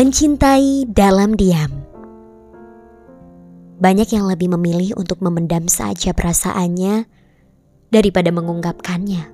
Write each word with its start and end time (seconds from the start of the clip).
Mencintai 0.00 0.88
dalam 0.88 1.36
diam. 1.36 1.68
Banyak 3.84 4.08
yang 4.16 4.32
lebih 4.32 4.48
memilih 4.48 4.96
untuk 4.96 5.20
memendam 5.20 5.68
saja 5.68 6.16
perasaannya 6.16 7.04
daripada 7.92 8.32
mengungkapkannya. 8.32 9.28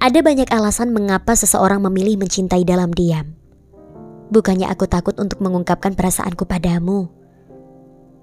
Ada 0.00 0.24
banyak 0.24 0.48
alasan 0.48 0.96
mengapa 0.96 1.36
seseorang 1.36 1.84
memilih 1.84 2.16
mencintai 2.16 2.64
dalam 2.64 2.88
diam. 2.88 3.36
Bukannya 4.32 4.64
aku 4.64 4.88
takut 4.88 5.20
untuk 5.20 5.44
mengungkapkan 5.44 5.92
perasaanku 5.92 6.48
padamu. 6.48 7.12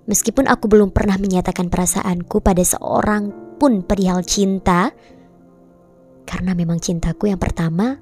Meskipun 0.10 0.50
aku 0.50 0.66
belum 0.66 0.90
pernah 0.90 1.22
menyatakan 1.22 1.70
perasaanku 1.70 2.42
pada 2.42 2.66
seorang 2.66 3.30
pun 3.62 3.86
perihal 3.86 4.26
cinta, 4.26 4.90
karena 6.26 6.58
memang 6.58 6.82
cintaku 6.82 7.30
yang 7.30 7.38
pertama 7.38 7.94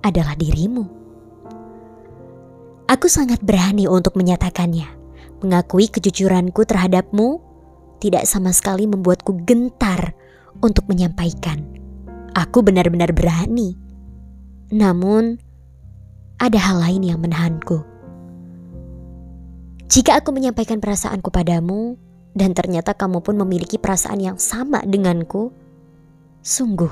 adalah 0.00 0.32
dirimu. 0.32 1.07
Aku 2.98 3.06
sangat 3.06 3.38
berani 3.46 3.86
untuk 3.86 4.18
menyatakannya. 4.18 4.90
Mengakui 5.38 5.86
kejujuranku 5.86 6.66
terhadapmu 6.66 7.38
tidak 8.02 8.26
sama 8.26 8.50
sekali 8.50 8.90
membuatku 8.90 9.46
gentar 9.46 10.18
untuk 10.58 10.90
menyampaikan. 10.90 11.62
Aku 12.34 12.58
benar-benar 12.58 13.14
berani. 13.14 13.78
Namun, 14.74 15.38
ada 16.42 16.58
hal 16.58 16.82
lain 16.82 17.06
yang 17.06 17.22
menahanku. 17.22 17.86
Jika 19.86 20.18
aku 20.18 20.34
menyampaikan 20.34 20.82
perasaanku 20.82 21.30
padamu, 21.30 21.94
dan 22.34 22.50
ternyata 22.50 22.98
kamu 22.98 23.22
pun 23.22 23.38
memiliki 23.38 23.78
perasaan 23.78 24.18
yang 24.18 24.42
sama 24.42 24.82
denganku, 24.82 25.54
sungguh 26.42 26.90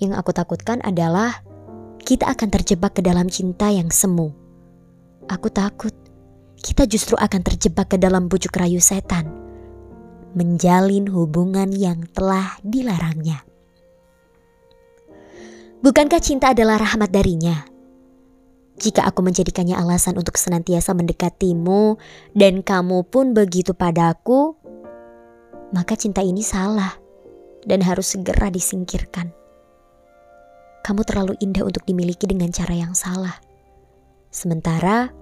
yang 0.00 0.16
aku 0.16 0.32
takutkan 0.32 0.80
adalah 0.80 1.44
kita 2.00 2.24
akan 2.24 2.48
terjebak 2.48 2.96
ke 2.96 3.04
dalam 3.04 3.28
cinta 3.28 3.68
yang 3.68 3.92
semu 3.92 4.43
Aku 5.28 5.48
takut 5.48 5.92
kita 6.64 6.88
justru 6.88 7.12
akan 7.20 7.44
terjebak 7.44 7.92
ke 7.92 7.96
dalam 8.00 8.32
bujuk 8.32 8.56
rayu 8.56 8.80
setan, 8.80 9.28
menjalin 10.32 11.04
hubungan 11.12 11.68
yang 11.76 12.08
telah 12.16 12.56
dilarangnya. 12.64 13.44
Bukankah 15.84 16.24
cinta 16.24 16.56
adalah 16.56 16.80
rahmat 16.80 17.12
darinya? 17.12 17.68
Jika 18.80 19.04
aku 19.04 19.20
menjadikannya 19.20 19.76
alasan 19.76 20.16
untuk 20.16 20.40
senantiasa 20.40 20.96
mendekatimu 20.96 22.00
dan 22.32 22.64
kamu 22.64 23.04
pun 23.12 23.36
begitu 23.36 23.76
padaku, 23.76 24.56
maka 25.76 26.00
cinta 26.00 26.24
ini 26.24 26.40
salah 26.40 26.96
dan 27.68 27.84
harus 27.84 28.16
segera 28.16 28.48
disingkirkan. 28.48 29.28
Kamu 30.80 31.04
terlalu 31.04 31.36
indah 31.44 31.68
untuk 31.68 31.84
dimiliki 31.84 32.24
dengan 32.24 32.48
cara 32.48 32.72
yang 32.72 32.96
salah. 32.96 33.43
Sementara 34.34 35.14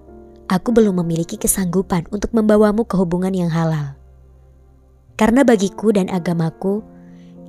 aku 0.48 0.72
belum 0.72 1.04
memiliki 1.04 1.36
kesanggupan 1.36 2.08
untuk 2.08 2.32
membawamu 2.32 2.88
ke 2.88 2.96
hubungan 2.96 3.36
yang 3.36 3.52
halal. 3.52 3.92
Karena 5.20 5.44
bagiku 5.44 5.92
dan 5.92 6.08
agamaku, 6.08 6.80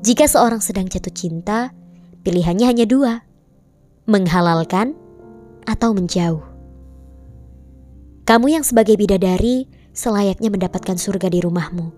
jika 0.03 0.27
seorang 0.27 0.59
sedang 0.59 0.91
jatuh 0.91 1.15
cinta, 1.15 1.71
pilihannya 2.27 2.67
hanya 2.67 2.83
dua: 2.83 3.23
menghalalkan 4.11 4.91
atau 5.63 5.95
menjauh. 5.95 6.43
Kamu 8.27 8.51
yang 8.51 8.67
sebagai 8.67 8.99
bidadari 8.99 9.71
selayaknya 9.95 10.51
mendapatkan 10.51 10.99
surga 10.99 11.31
di 11.31 11.39
rumahmu. 11.39 11.95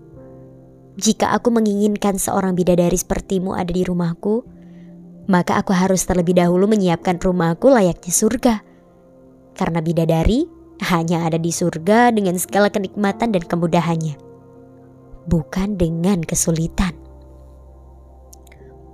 Jika 0.94 1.34
aku 1.34 1.50
menginginkan 1.50 2.22
seorang 2.22 2.54
bidadari 2.54 2.94
sepertimu 2.94 3.58
ada 3.58 3.74
di 3.74 3.82
rumahku, 3.82 4.46
maka 5.26 5.58
aku 5.58 5.74
harus 5.74 6.06
terlebih 6.06 6.38
dahulu 6.38 6.70
menyiapkan 6.70 7.18
rumahku 7.18 7.66
layaknya 7.66 8.14
surga 8.14 8.54
karena 9.56 9.80
bidadari 9.80 10.44
hanya 10.92 11.24
ada 11.24 11.40
di 11.40 11.48
surga 11.48 12.12
dengan 12.12 12.36
segala 12.36 12.68
kenikmatan 12.68 13.32
dan 13.32 13.42
kemudahannya, 13.42 14.14
bukan 15.24 15.80
dengan 15.80 16.20
kesulitan. 16.20 16.92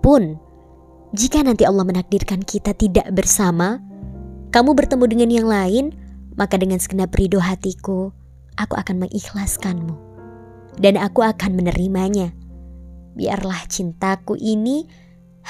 Pun, 0.03 0.39
jika 1.15 1.43
nanti 1.43 1.67
Allah 1.67 1.87
menakdirkan 1.87 2.43
kita 2.47 2.75
tidak 2.78 3.11
bersama, 3.11 3.83
kamu 4.55 4.75
bertemu 4.78 5.05
dengan 5.11 5.31
yang 5.31 5.49
lain, 5.50 5.84
maka 6.39 6.59
dengan 6.59 6.79
segenap 6.79 7.12
ridho 7.15 7.43
hatiku, 7.43 8.15
aku 8.59 8.75
akan 8.79 9.06
mengikhlaskanmu. 9.06 10.15
Dan 10.81 10.97
aku 10.97 11.21
akan 11.21 11.53
menerimanya. 11.53 12.33
Biarlah 13.12 13.69
cintaku 13.69 14.41
ini 14.41 14.89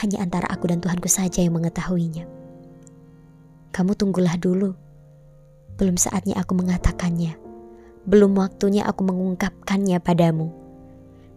hanya 0.02 0.18
antara 0.18 0.50
aku 0.50 0.66
dan 0.66 0.82
Tuhanku 0.82 1.06
saja 1.06 1.46
yang 1.46 1.54
mengetahuinya. 1.54 2.26
Kamu 3.70 3.94
tunggulah 3.94 4.34
dulu 4.34 4.81
belum 5.76 5.96
saatnya 5.96 6.40
aku 6.40 6.56
mengatakannya. 6.56 7.36
Belum 8.02 8.34
waktunya 8.34 8.82
aku 8.82 9.06
mengungkapkannya 9.06 10.02
padamu. 10.02 10.50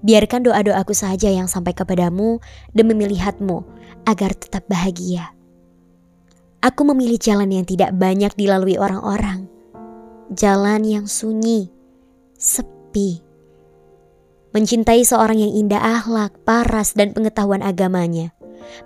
Biarkan 0.05 0.45
doa-doaku 0.45 0.93
saja 0.93 1.33
yang 1.33 1.49
sampai 1.49 1.73
kepadamu 1.73 2.37
demi 2.73 2.93
melihatmu 2.93 3.65
agar 4.05 4.37
tetap 4.37 4.65
bahagia. 4.69 5.33
Aku 6.61 6.81
memilih 6.85 7.21
jalan 7.21 7.49
yang 7.53 7.65
tidak 7.65 7.93
banyak 7.93 8.33
dilalui 8.33 8.77
orang-orang. 8.77 9.45
Jalan 10.33 10.81
yang 10.81 11.05
sunyi, 11.05 11.69
sepi. 12.37 13.21
Mencintai 14.53 15.05
seorang 15.05 15.37
yang 15.37 15.53
indah 15.53 15.77
akhlak, 15.77 16.41
paras, 16.41 16.97
dan 16.97 17.13
pengetahuan 17.13 17.61
agamanya. 17.61 18.33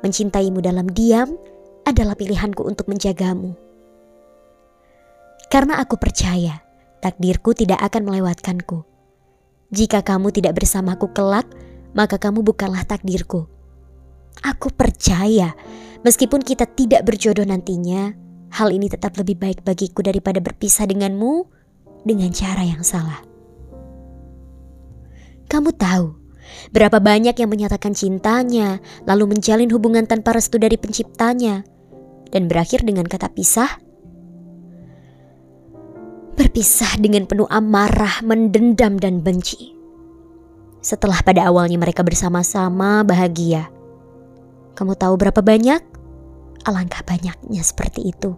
Mencintaimu 0.04 0.60
dalam 0.60 0.92
diam 0.92 1.40
adalah 1.88 2.20
pilihanku 2.20 2.66
untuk 2.68 2.92
menjagamu. 2.92 3.69
Karena 5.50 5.82
aku 5.82 5.98
percaya 5.98 6.62
takdirku 7.02 7.58
tidak 7.58 7.82
akan 7.82 8.06
melewatkanku. 8.06 8.86
Jika 9.74 10.06
kamu 10.06 10.30
tidak 10.30 10.62
bersamaku 10.62 11.10
kelak, 11.10 11.50
maka 11.98 12.22
kamu 12.22 12.46
bukanlah 12.46 12.86
takdirku. 12.86 13.50
Aku 14.46 14.70
percaya, 14.70 15.58
meskipun 16.06 16.46
kita 16.46 16.70
tidak 16.70 17.02
berjodoh 17.02 17.44
nantinya, 17.44 18.14
hal 18.54 18.70
ini 18.70 18.88
tetap 18.94 19.18
lebih 19.18 19.42
baik 19.42 19.66
bagiku 19.66 20.06
daripada 20.06 20.38
berpisah 20.38 20.86
denganmu 20.86 21.50
dengan 22.06 22.30
cara 22.30 22.64
yang 22.64 22.86
salah. 22.86 23.20
Kamu 25.50 25.74
tahu 25.74 26.14
berapa 26.70 27.02
banyak 27.02 27.34
yang 27.38 27.50
menyatakan 27.50 27.98
cintanya, 27.98 28.78
lalu 29.10 29.34
menjalin 29.34 29.70
hubungan 29.74 30.06
tanpa 30.06 30.38
restu 30.38 30.62
dari 30.62 30.78
penciptanya, 30.78 31.66
dan 32.30 32.46
berakhir 32.46 32.86
dengan 32.86 33.10
kata 33.10 33.34
pisah 33.34 33.89
berpisah 36.50 36.98
dengan 36.98 37.30
penuh 37.30 37.46
amarah, 37.46 38.26
mendendam, 38.26 38.98
dan 38.98 39.22
benci. 39.22 39.78
Setelah 40.82 41.22
pada 41.22 41.46
awalnya 41.46 41.78
mereka 41.78 42.02
bersama-sama 42.02 43.06
bahagia, 43.06 43.70
kamu 44.74 44.98
tahu 44.98 45.14
berapa 45.14 45.46
banyak? 45.46 45.78
Alangkah 46.66 47.06
banyaknya 47.06 47.62
seperti 47.62 48.10
itu. 48.10 48.34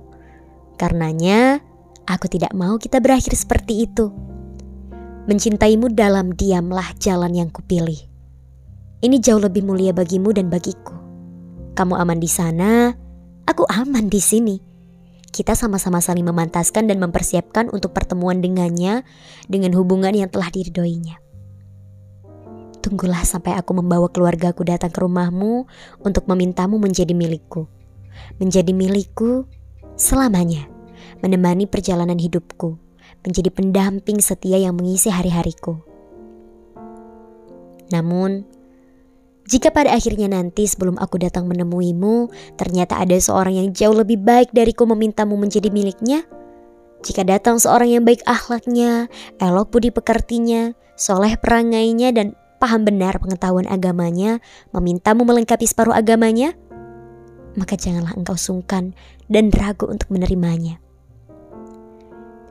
Karenanya, 0.75 1.63
aku 2.03 2.27
tidak 2.27 2.51
mau 2.51 2.75
kita 2.75 2.99
berakhir 2.99 3.31
seperti 3.31 3.87
itu. 3.87 4.11
Mencintaimu 5.31 5.95
dalam 5.95 6.35
diamlah 6.35 6.91
jalan 6.99 7.31
yang 7.31 7.47
kupilih. 7.47 8.11
Ini 8.99 9.23
jauh 9.23 9.39
lebih 9.39 9.63
mulia 9.63 9.95
bagimu 9.95 10.35
dan 10.35 10.51
bagiku. 10.51 10.99
Kamu 11.79 11.95
aman 11.95 12.19
di 12.19 12.27
sana, 12.27 12.91
aku 13.47 13.63
aman 13.71 14.11
di 14.11 14.19
sini 14.19 14.70
kita 15.31 15.55
sama-sama 15.55 16.03
saling 16.03 16.27
memantaskan 16.27 16.91
dan 16.91 16.99
mempersiapkan 16.99 17.71
untuk 17.71 17.95
pertemuan 17.95 18.43
dengannya 18.43 19.07
dengan 19.47 19.71
hubungan 19.79 20.11
yang 20.11 20.27
telah 20.27 20.51
diridoinya. 20.51 21.17
Tunggulah 22.83 23.23
sampai 23.23 23.55
aku 23.55 23.71
membawa 23.77 24.11
keluargaku 24.11 24.67
datang 24.67 24.91
ke 24.91 24.99
rumahmu 24.99 25.69
untuk 26.03 26.27
memintamu 26.27 26.75
menjadi 26.75 27.15
milikku. 27.15 27.69
Menjadi 28.41 28.75
milikku 28.75 29.47
selamanya, 29.95 30.67
menemani 31.23 31.69
perjalanan 31.69 32.19
hidupku, 32.19 32.75
menjadi 33.23 33.49
pendamping 33.53 34.19
setia 34.19 34.59
yang 34.59 34.75
mengisi 34.75 35.07
hari-hariku. 35.07 35.79
Namun, 37.93 38.47
jika 39.51 39.67
pada 39.67 39.91
akhirnya 39.91 40.31
nanti 40.31 40.63
sebelum 40.63 40.95
aku 40.95 41.19
datang 41.19 41.43
menemuimu, 41.51 42.31
ternyata 42.55 43.03
ada 43.03 43.19
seorang 43.19 43.59
yang 43.59 43.67
jauh 43.75 43.91
lebih 43.91 44.23
baik 44.23 44.55
dariku 44.55 44.87
memintamu 44.87 45.35
menjadi 45.35 45.67
miliknya, 45.67 46.23
jika 47.03 47.27
datang 47.27 47.59
seorang 47.59 47.99
yang 47.99 48.03
baik 48.07 48.23
akhlaknya, 48.23 49.11
elok 49.43 49.75
budi 49.75 49.91
pekertinya, 49.91 50.71
soleh 50.95 51.35
perangainya, 51.35 52.15
dan 52.15 52.31
paham 52.63 52.87
benar 52.87 53.19
pengetahuan 53.19 53.67
agamanya, 53.67 54.39
memintamu 54.71 55.27
melengkapi 55.27 55.67
separuh 55.67 55.91
agamanya, 55.91 56.55
maka 57.59 57.75
janganlah 57.75 58.15
engkau 58.15 58.39
sungkan 58.39 58.95
dan 59.27 59.51
ragu 59.51 59.83
untuk 59.91 60.07
menerimanya. 60.15 60.79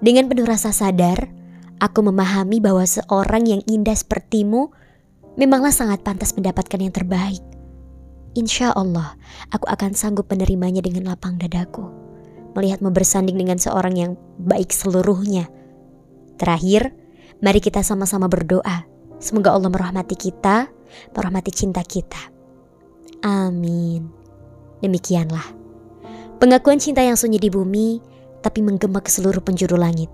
Dengan 0.04 0.28
penuh 0.28 0.44
rasa 0.44 0.68
sadar, 0.68 1.32
aku 1.80 2.04
memahami 2.04 2.60
bahwa 2.60 2.84
seorang 2.84 3.48
yang 3.48 3.62
indah 3.64 3.96
sepertimu 3.96 4.76
memanglah 5.40 5.72
sangat 5.72 6.04
pantas 6.04 6.36
mendapatkan 6.36 6.76
yang 6.76 6.92
terbaik. 6.92 7.40
Insya 8.36 8.76
Allah, 8.76 9.16
aku 9.48 9.64
akan 9.72 9.96
sanggup 9.96 10.28
menerimanya 10.28 10.84
dengan 10.84 11.08
lapang 11.08 11.40
dadaku, 11.40 11.88
melihatmu 12.52 12.92
bersanding 12.92 13.40
dengan 13.40 13.56
seorang 13.56 13.96
yang 13.96 14.12
baik 14.36 14.68
seluruhnya. 14.68 15.48
Terakhir, 16.36 16.92
mari 17.40 17.58
kita 17.64 17.80
sama-sama 17.80 18.28
berdoa. 18.28 18.84
Semoga 19.16 19.56
Allah 19.56 19.72
merahmati 19.72 20.14
kita, 20.14 20.68
merahmati 21.16 21.50
cinta 21.50 21.80
kita. 21.80 22.20
Amin. 23.24 24.12
Demikianlah. 24.84 25.56
Pengakuan 26.36 26.80
cinta 26.80 27.00
yang 27.00 27.16
sunyi 27.16 27.40
di 27.40 27.48
bumi, 27.48 28.00
tapi 28.44 28.60
menggema 28.60 29.00
ke 29.00 29.08
seluruh 29.08 29.40
penjuru 29.40 29.76
langit. 29.76 30.08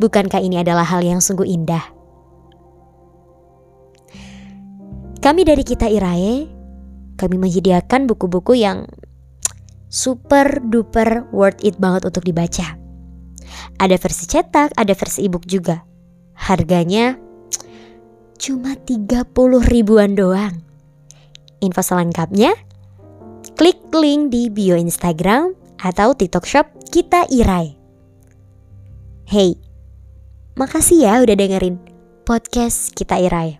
Bukankah 0.00 0.40
ini 0.40 0.60
adalah 0.60 0.84
hal 0.84 1.04
yang 1.04 1.20
sungguh 1.20 1.44
indah? 1.44 1.99
Kami 5.20 5.44
dari 5.44 5.60
Kita 5.60 5.84
Irae, 5.84 6.48
kami 7.20 7.36
menyediakan 7.36 8.08
buku-buku 8.08 8.56
yang 8.56 8.88
super 9.92 10.64
duper 10.64 11.28
worth 11.28 11.60
it 11.60 11.76
banget 11.76 12.08
untuk 12.08 12.24
dibaca. 12.24 12.80
Ada 13.76 14.00
versi 14.00 14.24
cetak, 14.24 14.72
ada 14.80 14.96
versi 14.96 15.28
ebook 15.28 15.44
juga. 15.44 15.84
Harganya 16.40 17.20
cuma 18.40 18.72
30 18.80 19.28
ribuan 19.68 20.16
doang. 20.16 20.64
Info 21.60 21.84
selengkapnya 21.84 22.56
klik 23.60 23.92
link 23.92 24.32
di 24.32 24.48
bio 24.48 24.72
Instagram 24.72 25.52
atau 25.84 26.16
TikTok 26.16 26.48
Shop 26.48 26.64
kita 26.88 27.28
Irai. 27.28 27.76
Hey, 29.28 29.60
makasih 30.56 31.04
ya 31.04 31.20
udah 31.20 31.36
dengerin 31.36 31.76
podcast 32.24 32.96
kita 32.96 33.20
Irai. 33.20 33.59